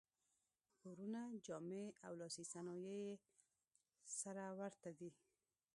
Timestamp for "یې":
3.07-3.13